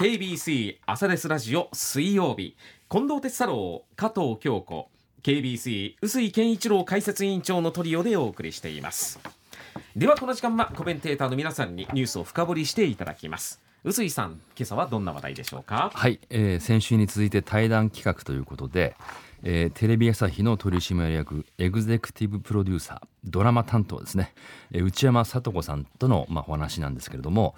[0.00, 2.56] KBC 朝ですラジオ水曜日。
[2.88, 4.88] 近藤哲太郎加藤京子。
[5.22, 9.20] KBC 臼井健一郎解説委員長のトリオでお送りしています。
[9.94, 13.60] ではこの時間はコメンテーターの皆さんにニュースを深掘りしていただきます。
[13.84, 15.90] 臼井さん今朝はどんな話題でしょうか？
[15.92, 18.96] はい、えー先週に続いて対談企画ということで、
[19.42, 24.32] えーテレビ朝日の取締役エグゼクティブプロデューサードラマ担当ですね、
[24.72, 27.54] えー内山聡子さんとの、まあ、お話なんですけれども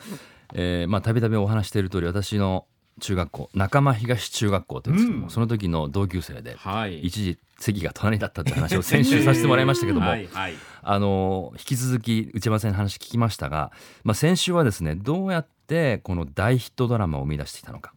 [0.55, 2.66] えーまあたびたびお話している通り私の
[3.00, 5.31] 中学校仲間東中学校というんですけども、うん。
[5.31, 7.00] その時の同級生ではい。
[7.00, 10.54] 一時席が隣だったって話を 先週させてもらいましたけども、はいはい。
[10.82, 13.72] あの引き続き内山さんに話聞きましたが、
[14.04, 17.94] まあ、先週はですねどうやってこの大ヒットドラマを生み出してきたのか、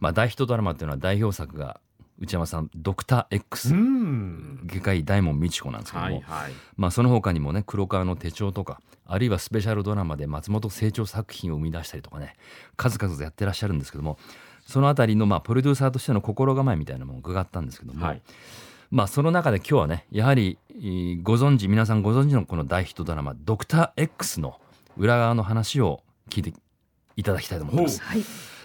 [0.00, 1.80] まあ、大ヒットドラマっていうのは代表作が
[2.18, 4.60] 内山さん「ドクター X うん。
[4.66, 6.52] 外科医大門未知子なんですけども、はいはい。
[6.76, 12.36] まあ、その他にもね黒川の手帳とかあるいはスペシャルドラマで松本清張作品を生み出したりとかね
[12.76, 14.18] 数々やってらっしゃるんですけども
[14.66, 18.22] そのあたりのまあプロデューサーとしての心構えみたいなものを伺ったんですけども、はい。
[18.90, 24.60] まあその中で今日はねやはりえーご存知皆さんご存知のこの大ヒットドラマ「ドクター X の
[24.96, 26.54] 裏側の話を聞いて
[27.16, 28.00] いただきたいと思います。
[28.02, 28.22] はい。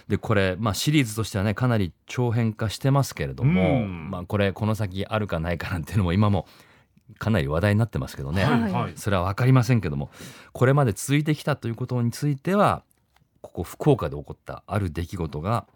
[0.08, 4.10] でこれ、まあ、シリーズとしてはねかなり長編化してますけれども、うん。
[4.10, 6.46] まあ、これこの先あるかないかなんていうのも今も
[7.18, 8.92] かなり話題になってますけどね、はい。
[8.96, 10.10] それは分かりませんけども
[10.52, 12.82] これまで続いてきたということについては
[13.40, 15.66] ここ福岡で起こったある出来事が、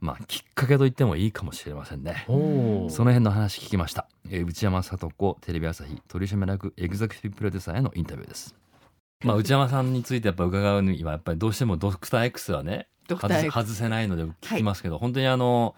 [0.00, 2.24] まあ、きっかけと言ってもいいかもしれませんね。
[2.26, 8.54] その辺の話聞きました、えー内山聡子テレビ朝日取締役エグゼクティブプロデューサーへのインタビューです。
[9.22, 15.74] まあ、内山さんについてやっぱ伺うにはやっぱりどうしてもドクター X はねドクター外せ X 外せないので聞きますけど、本当にあの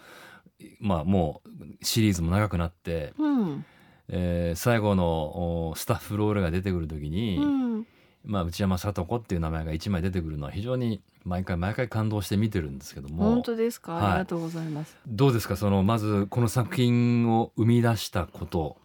[0.80, 3.64] まあもうシリーズも長くなって、うん。
[4.08, 7.86] えー最後のおスタッフロールが出てくる時に、うん。
[8.28, 13.92] まあ、内山聡子っていう名前が一枚出てくるのは非常に毎回毎回感動して見てるんですけども本当ですか？
[13.92, 14.96] はいありがとうございます。
[15.06, 15.56] どうですか？
[15.56, 18.78] そのまずこの作品を生み出したこと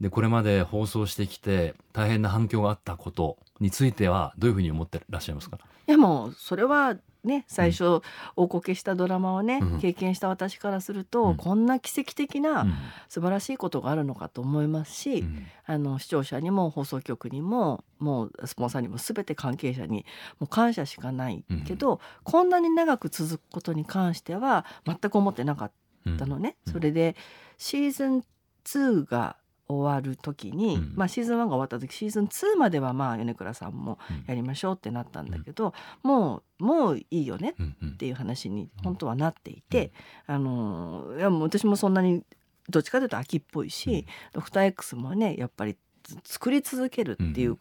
[0.00, 5.58] でこれまで放送してきて大変な反響があったことについてはどういうふうに思ってらっしゃいますか？
[5.86, 8.00] いやもうそれはね最初
[8.36, 11.36] 大こけしたドラマをね、うん経験した私からすると、うん。
[11.36, 12.74] こんな奇跡的うなん。
[13.08, 15.46] 素晴らしいことがあるのかと思いますし、うん。
[15.66, 20.06] あの視聴者にも放送局にももうスポンサーにも全て関係者に
[20.38, 25.72] もう感謝しかないけど、こんなに長く続くことに関しては全く思ってなかっ
[26.18, 26.56] たのね。
[26.66, 26.72] うん。
[26.72, 27.14] それで
[27.58, 28.24] シーズン
[28.64, 29.36] 2が
[29.68, 30.92] 終わる時に、うん。
[30.94, 34.24] まあシーズン1が終わった時シーズン2まではまあ米倉さんもうん。
[34.26, 37.88] やりましょうってなったんだけど、もうもういいよねうんうん。
[37.90, 39.92] っていう話に本当はなっていて、
[40.26, 42.22] あのいやもう私もそんなに
[42.68, 47.56] どっちかというと秋っぽいし、ドクター X もねやっぱりつ作り続けるっていう、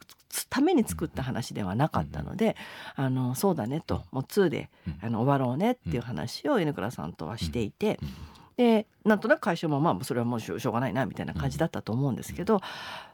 [0.49, 2.55] ために作った話ではなかったので、
[2.95, 4.99] あのそうだねともう2でうん。
[5.01, 8.09] あの終わろうねっていう話を米倉さんとはしていて、うん
[8.57, 12.61] でなんとなく会社もまあそれはもうしょうがないなみたいな感じだったと思うんですけど、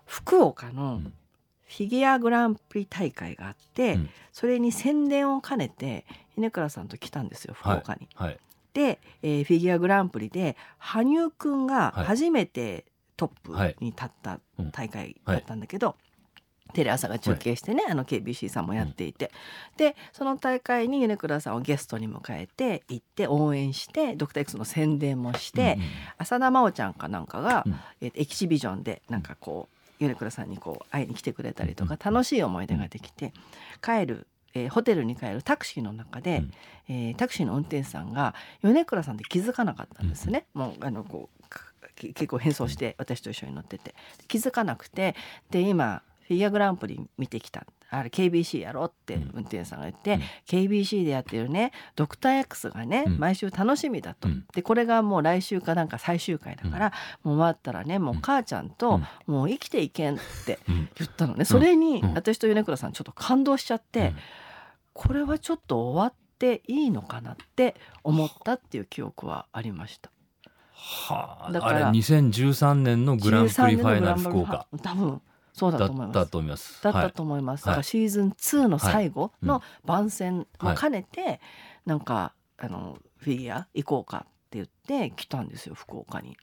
[0.05, 1.13] 福岡のうん。
[1.72, 4.09] フィギュアグランプリ大会があって、うん。
[4.31, 6.03] それに宣伝を兼ねて
[6.35, 8.07] 米倉さんと来たんですよ福岡に。
[8.16, 8.39] はい。
[8.73, 12.06] で、えーフィギュアグランプリで羽生くんがはい。
[12.06, 12.85] 初めて
[13.17, 13.75] トップはい。
[13.79, 14.71] に立ったうん。
[14.71, 15.95] 大会だったんだけど、
[16.74, 19.31] テレ朝が中継してね、あの KBC さんもやっていて、
[19.78, 25.88] でその大会に米倉さんをゲストに迎えて行って応援してドクター X の宣伝もして、うんうん。
[26.19, 27.80] 浅田真央ちゃんかなんかが、うん。
[28.02, 29.69] えーエキシビジョンでなんかこ
[30.00, 33.34] う米倉さんにこう会いに来てくれたりとか、楽しい思い出ができて
[33.84, 36.51] 帰る、えーホテルに帰るタクシーの中で、うん。
[36.96, 40.46] えータクシーの運転手さんが米倉さんって気づかなかったんですね。
[40.53, 41.40] もうあのこう
[41.96, 43.94] 結構変装して私と一緒に乗ってて。
[44.28, 45.16] 気づかなくて
[45.50, 47.66] で今フィギュアグランプリ見てきた。
[47.90, 49.31] あれ KBC やろってうん。
[49.34, 50.22] 運転手さんが言って、うん。
[50.45, 53.17] KBC でやってるねドクター X がね、うん。
[53.17, 54.45] 毎週楽しみだと、うん。
[54.53, 60.89] でこれがもう来週かなんか最終回だから、もう終わったらねもう母ちゃんと、もう生きていけんってうん。
[61.00, 62.13] 言ったのね、それにうん。
[62.13, 64.16] 私と米倉さんちょっと感動しちゃって、うん。
[64.94, 70.12] これはちょっと終わっていいのかなって思ったっていう記憶はありました。
[70.71, 75.21] はあだからあれ2013年のグランプリファイナル福13岡多分
[75.59, 76.38] そうだだと思いますったと。
[76.39, 76.83] 思います。
[76.83, 77.67] だったはいと思います。
[77.67, 81.41] はいだからシーズン2の最後はいの番宣も兼ねて、
[81.85, 86.38] なんかあのフィギュア行こうかって言って来たんですよ福岡に。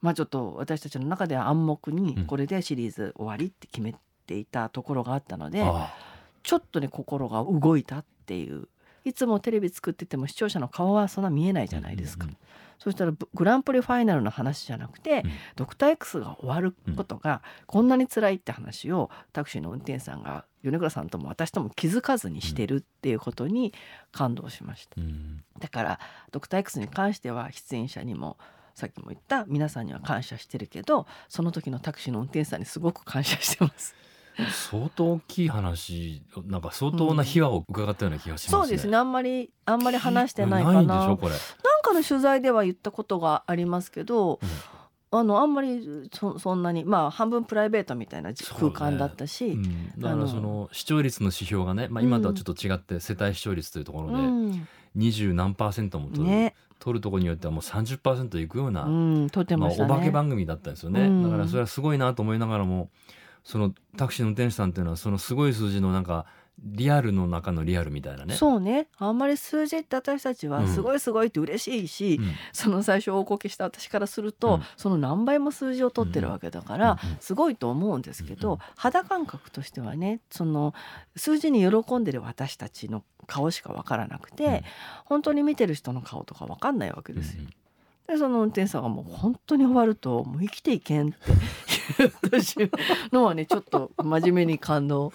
[0.00, 3.94] まあちょっと私たちの中では暗黙にうんこれでシリーズ終わりって決め
[4.26, 5.94] ていたところがあったので、あ
[6.42, 8.68] ちょっとね心が動いたっていう
[9.04, 12.24] いつもテレビ作ってても視聴者の顔はそんな見えないじゃないですか。
[12.24, 12.36] うんうん
[12.82, 23.72] そしたらブグランプリファイナルの話じゃなくて、うんドクター X が終わることがこんなに辛いって話をタクシーの運転手さんが米倉さんとも私とも気づかずにしてるっていうことに
[24.10, 25.00] 感動しました。
[25.00, 26.00] うんだから
[26.32, 28.36] ドクター X に関しては出演者にも
[28.74, 33.94] さっきも言った皆さんには感謝してるけどその時のタクシーの運転手さんにすごく感謝してます。
[34.50, 38.62] 相当大きい話なんか相当な秘話を伺ったような気がしますね。
[38.62, 38.96] そうですね。
[38.96, 40.80] あんまりあんまり話してないかな。
[40.82, 41.00] いんな。
[41.00, 41.32] でしょこれ。
[41.32, 41.40] なん
[41.82, 44.40] かの取材では言ったことがありますけど、
[45.10, 54.68] あのあんまりそそんなにまあ半分プライベートみたいな空間だったし、うん、だからその視聴率の指標がね、まあ、今とはちょっと違って世帯視聴率というところでうん。
[54.94, 59.92] 二十何パーセントも取る、ね、取るところによってはもう30%いくような、うん、撮ってまあ、ましたね。
[59.92, 61.22] お化け番組だったんですよね、うん。
[61.22, 62.90] だからそれはすごいなと思いながらも
[63.44, 66.26] そのタクシーの運転手さんっていうのはそのすごい数字のなんか
[66.60, 68.34] リアルの中のリアルみたいなね。
[68.34, 68.86] そうね。
[68.98, 70.68] あんまり数字って私たちはうん。
[70.68, 72.32] すごいすごいって嬉しいし、うん。
[72.52, 74.62] その最初大こけした私からすると、うん。
[74.76, 80.74] その何倍も数字を取ってるわけだから、すごいと思うんですけど、肌感覚としてはねその
[81.16, 84.60] 数字に喜んでる私たちの顔しかわからなくて、うん。
[85.06, 87.42] 本当に見てる人の顔とかわかんないわけうんですよ。
[88.06, 91.16] でその運転手さんがもう本当に終わるともう生きていけんって
[91.98, 92.78] 言った
[93.12, 95.12] のはねちょっと真面目に感動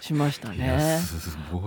[0.00, 0.98] しましたね。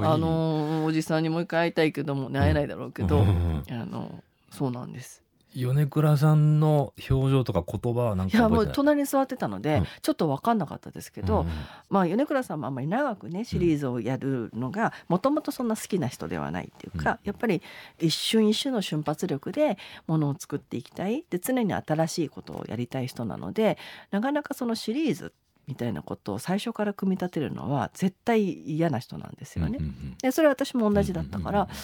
[0.04, 5.23] あのおじさんにもう一回会いたいけどもね会えないだろうけど、うんうんあのそうなんです。
[5.56, 8.32] 米倉さんの表情とか言葉はなんい？
[8.34, 9.88] やもう隣に座ってたので、うん。
[10.02, 11.48] ちょっと分かんなかったですけど、うん
[11.90, 17.62] まあ米倉さんもあんまり長くねシリーズをやるのがもともとそんな好きな人ではないっていうか、やっぱり
[18.00, 19.78] 一瞬一瞬の瞬発力で
[20.08, 21.24] ものを作っていきたい。
[21.30, 23.78] で常に新しいことをやりたい人なので
[24.12, 25.34] なかなかそのシリーズ
[25.68, 29.78] みたいなことを最初から組み立てるのは絶対嫌な人なんですよね。
[29.80, 31.76] うんうんでそれは私も同じだったから、うんうん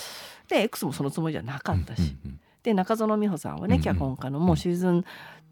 [0.49, 2.39] で X もそのつもりじゃなかったし、うんうん
[2.69, 5.05] で中園美穂さんはね、脚本家のもうシーズン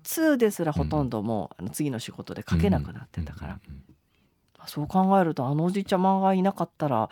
[0.03, 3.59] 2ですらほとんどもう、あの次の仕事で書けなくなってたから、
[4.67, 7.09] そう考えるとあのおじいちゃまがいなかったら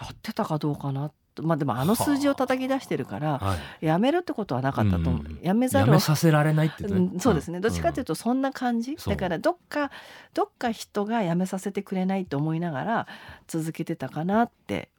[0.00, 1.42] やってたかどうかなと。
[1.42, 3.86] まあでもあの数字を叩き出してるからはい。
[3.86, 6.88] やめるってことはなかったと思う、うんうんやめざるをやめさせられないってね。
[6.94, 7.60] うんそうですね。
[7.60, 9.14] どっちかというとそんな感じ、そう。
[9.14, 9.90] だからどっか
[10.34, 13.06] どっか人がやめさせてくれないと思いながら
[13.46, 14.90] 続けてたかなって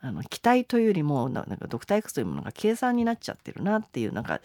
[0.00, 4.40] あの期待というよりもななんかドクター X というものが計算になっちゃってるなっていうなんか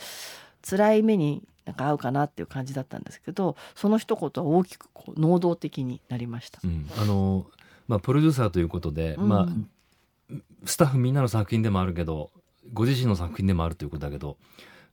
[0.68, 6.60] 辛い目になんか合うかなっていう感じだったんですけどその一言は大きくこう能動的になりました。
[6.64, 7.46] うんあの
[7.88, 9.48] まあプロデューサーということで、うんまあ
[10.66, 12.32] スタッフみんなの作品でもあるけど
[12.72, 14.38] ご自身の作品でもあるということだけど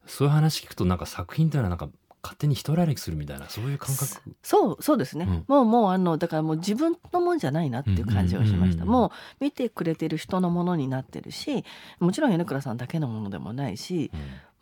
[0.07, 1.89] そういう話聞くとなんか作品というのはなんか
[2.23, 4.21] 勝手に一人歩きするみたいなそういう感覚。
[4.43, 5.45] そうそうですね、うん。
[5.49, 11.65] もうもうあのだからもう自分のもんじゃないなっていう感じがしました、もう見てくれてる人のものになってるし
[11.99, 14.11] もちろん米倉さんだけのものでもないし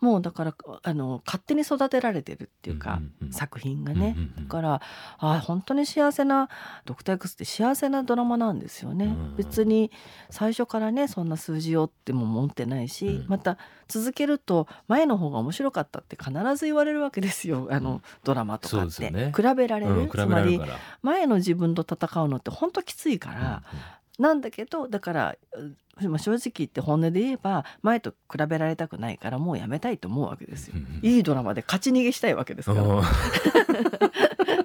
[0.00, 3.00] もうだからあの勝手に育てられてるっていうか、
[3.30, 4.82] 作品がね、だから
[5.18, 6.48] あ本当に幸せな
[6.86, 9.36] 「ドクター X」って幸せなドラマなんですよね、うん。
[9.36, 9.90] 別に
[10.30, 13.28] 最初からねそんな数字をっても思ってないし、うん。
[13.28, 13.58] また
[13.88, 17.68] 続けると前の方が面白かったって必ず言われるわけですよ。
[17.70, 19.32] あのドラマとかって、ね。
[19.34, 20.60] 比べられる、うん、つまり
[21.02, 23.62] 前の自分と戦うのって本当きついから、
[24.18, 25.36] なんだけどだから
[26.18, 30.74] 正直言って本音で言えば前と比べられたくないからもうやめたいと思うわけですよ。
[31.02, 33.02] いいドラマで勝ち逃げしたいわけですから、うん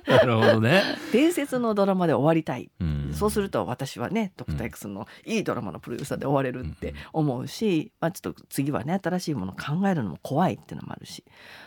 [0.08, 3.14] なるほどね、伝説のドラマで終わりたい、うん。
[3.14, 11.24] そうすると私はね「ドクター X のいいドラマのプロデューサーで終われるって思うし、まあ、ちょっと次はね新しいものを考えるのも怖いっていうのもあるし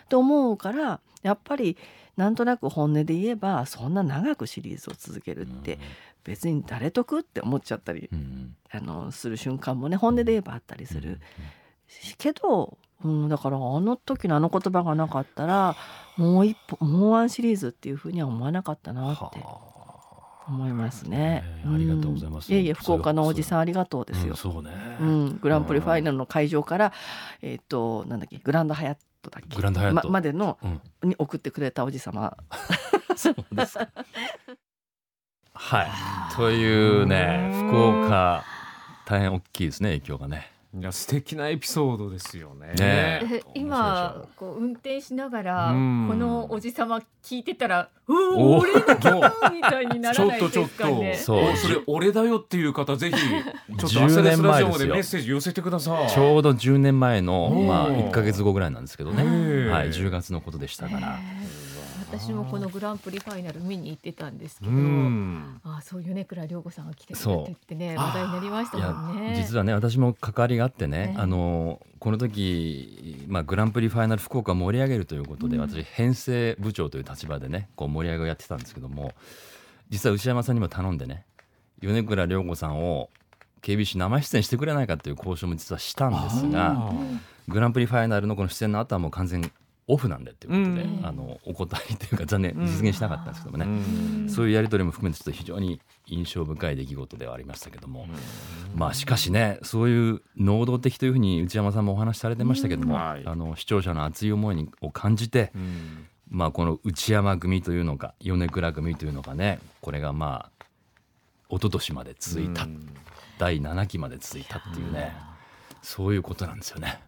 [0.08, 1.76] と思うからやっぱり
[2.16, 5.78] なんとなく本音で言えばそんな長くシリーズを続けるって
[6.26, 8.18] 別に誰得って思っちゃったりうん。
[8.18, 11.20] うんあのする瞬間もね本音で言えばあったりする。
[12.18, 15.76] けど、うん、だからあの時のあの言葉がなかったら
[16.16, 19.76] もう一歩もうワンシリーズっていうふうには思わなかったなっては
[20.48, 21.18] 思いますね。
[21.18, 22.50] ねありがとうございます。
[22.50, 22.54] ん。
[22.54, 24.30] いえいえ福岡のおじさんありがとうあですよ。
[24.30, 26.92] うんそうね、うん、グランプリファイナルの会場から、
[27.40, 29.56] えっ、となんだっけグランドハヤットだっけ？
[29.56, 30.08] グランドハヤット。
[30.08, 31.08] ままでのうん。
[31.08, 32.36] に送ってくれたおじさま
[33.16, 33.88] そうですか。
[35.66, 36.36] はい。
[36.36, 38.44] というね、うん福岡
[39.04, 40.52] 大変大きいですね影響がね。
[40.78, 42.68] いや素敵なエピソードですよね。
[42.68, 51.14] ねええ今こう運転しながらうんこのおじさま聞いてたら「う俺だけだ!」みたいになちょっらないで とちょっと、すかね。
[51.14, 56.10] そうおそれ俺だよっていう方ぜひ ちょっと10アセレスラジオま年前ですメッセージ寄せてください。
[56.10, 59.24] ちょうど10年前のまあ1ヶ月後ぐらいなんですけどね。
[59.70, 61.18] はい、10月のことでしたから。
[62.10, 65.60] 私もこのグランプリファイナル見に行ってたんですけうど、ん。
[65.64, 69.34] あそう米倉涼子さんが来てくれそうてってね話題になりましたもんね。
[69.36, 71.14] 実はね私も関わりがあってね、ね。
[71.18, 75.62] あのこの時、まあ、グランプリファイナル福岡を盛り上げるということで、うん。
[75.62, 79.12] 私編成部長という立場でねこう盛り上げをやってたんですけども
[79.90, 81.24] 実は内山さんにも頼んでね
[81.80, 83.10] 米倉涼子さんを
[83.62, 86.92] KBC 生出演してくれないかという交渉も実はしたんですがあ
[87.48, 89.50] グランプリファイナルのこの出演の後はもう完全
[89.88, 91.06] オフなんでということで、うん。
[91.06, 94.28] あのお断りというか残念実現しなかったんですけどもね、うん。
[94.28, 98.06] そういうやり取りも含めてちょっと非常に印象深い出来事ではありましたけども、
[98.74, 106.08] まあしかしねそういう能動的というふうに内山さんもお話しされてましたけども、あの視聴者の熱い思いにを感じて、うん。
[106.28, 110.64] まあ、この内山組というのか米倉組というのかねこれがまあ
[111.48, 112.88] 一昨年まで続いた、うん。
[113.38, 115.14] 第7期まで続いたっていうね
[115.82, 117.00] そういうことなんですよね。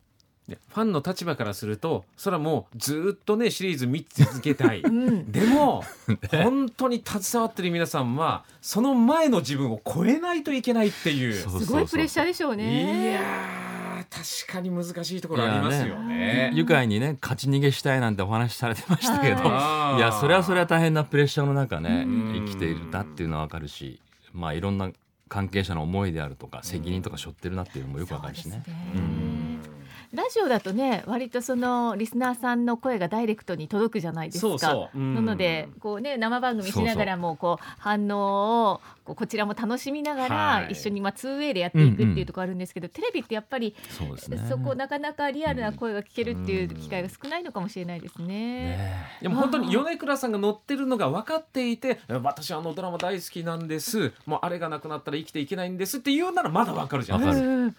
[0.48, 4.80] でファンの立場からするとそれはもうずっとねシリーズ見続けたい。
[4.80, 5.30] うん。
[5.30, 5.84] でも
[6.32, 11.34] 本当に携わってる皆さんはその前の自分を超えないといけないっていう。
[11.34, 13.12] すごいプレッシャーでしょういね。
[13.12, 16.50] やー確かに難しいところありますよね。
[16.54, 22.44] 愉快にね勝ち逃げしたいなんてお話しされてましたけど、いやそれはそれは大変なプレッシャーの中ねうん。
[22.46, 24.00] 生きていたっていうのは分かるし
[24.32, 24.90] まあいろんな
[25.28, 28.62] 関係者の思いであるとか責任とか背負ってるなっていうのもよく分かるしね。
[28.94, 29.58] うん
[30.12, 34.48] ラジオだとね割とそのリスナーさんの声がダイレクトに届くじゃないですか。
[34.48, 34.98] そうそう。
[34.98, 35.14] うん。
[35.14, 40.30] なのでこうね生番組しながらもこう反応をこうこちらも楽しみながはい。
[40.30, 44.46] ら一緒にまあ 2way でやっていくっていうところあるんですけど、テレビってやっぱりそうですね。
[44.48, 48.26] そこなかなかリアルな声が聞けるっていう機会が少ないのかもしれないですね。
[48.28, 54.12] ねでも本当に米倉さんが乗ってるのが分かっていて私あのドラマ大好きなんです。
[54.24, 57.38] もうあれがなくなったら生きていけないんですって言うならまだ分かるじゃんわか。
[57.38, 57.76] るうん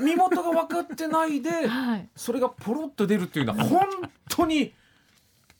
[0.00, 2.08] 身元が分かってないで はい。
[2.16, 3.86] それがポロッと出るっていうのは本
[4.28, 4.74] 当に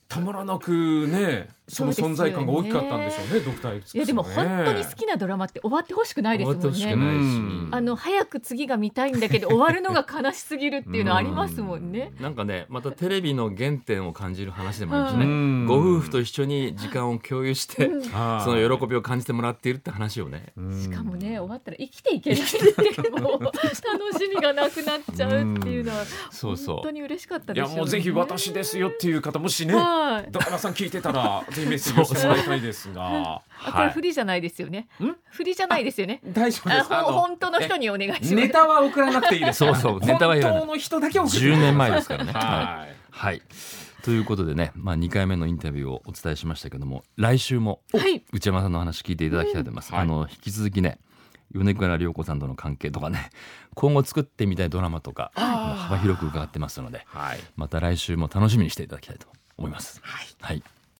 [0.08, 7.04] たまらなくねその存在感が大きかったんでしょうねドクター X いやでも本当に好きなドラマって終わってほしくないですもん終わってほしくね。
[7.04, 12.12] ないしうんあの早く次が見たいんだけど終わるのが悲しすぎるっていうのはありますもんね。
[12.20, 15.24] なんかねまたテレビの原点を感じる話でもあるしね。
[15.24, 15.66] うん。
[15.66, 17.90] ご夫婦と一緒に時間を共有して
[18.44, 20.52] その喜びを感じてもらっているって話をね。
[20.56, 20.82] うん。
[20.82, 23.52] しかもね終わったら生きていけないっていうもう楽
[24.18, 26.74] しみがなくなっちゃうっていうのはそうそう。
[26.76, 27.74] 本当に嬉しかったいでしょうね。
[27.74, 30.30] やもうぜひ私ですよっていう方もしねはい。
[30.30, 33.42] ドラマさん聞いてたら ぜひメッセージをしてもらいたいですが。
[33.64, 34.88] あこれ振りじゃないですよね。
[35.00, 35.14] ん？
[35.30, 36.20] 振りじゃないですよね。
[36.24, 38.34] 大丈夫であす本当の人にお願いします。
[38.34, 42.32] ネタは送らなくていいですそうそうネタは本当の人だけ送って10年前ですからね。
[42.32, 42.96] はい。
[43.10, 43.42] はい。
[44.02, 48.24] ということでね、まあ、2回目のインタビューをお伝えしましたけども来週もはい。
[48.32, 49.90] 内山さんの話聞いていただきたいと思います。
[49.90, 49.96] うん。
[49.96, 50.04] はい。
[50.04, 50.98] あの引き続きね
[51.54, 53.30] 米倉涼子さんとの関係とかね
[53.74, 57.40] 今後作ってみたいドラマとか幅広く伺ってますのではい。
[57.56, 60.00] また来週も楽しみにしていただきたいと思います。
[60.02, 60.26] はい。
[60.40, 60.62] はい